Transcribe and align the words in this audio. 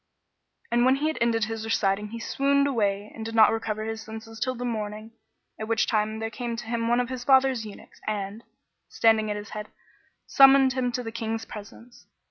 And 0.71 0.83
when 0.83 0.95
he 0.95 1.05
had 1.09 1.19
ended 1.21 1.43
his 1.43 1.63
reciting 1.63 2.07
he 2.07 2.17
swooned 2.19 2.65
away 2.65 3.11
and 3.13 3.23
did 3.23 3.35
not 3.35 3.51
recover 3.51 3.85
his 3.85 4.01
senses 4.01 4.39
till 4.39 4.55
the 4.55 4.65
morning, 4.65 5.11
at 5.59 5.67
which 5.67 5.85
time 5.85 6.17
there 6.17 6.31
came 6.31 6.55
to 6.55 6.65
him 6.65 6.87
one 6.87 6.99
of 6.99 7.09
his 7.09 7.23
father's 7.23 7.67
eunuchs 7.67 8.01
and, 8.07 8.43
standing 8.89 9.29
at 9.29 9.37
his 9.37 9.49
head, 9.51 9.67
summoned 10.25 10.73
him 10.73 10.91
to 10.93 11.03
the 11.03 11.11
King's 11.11 11.45
presence. 11.45 12.07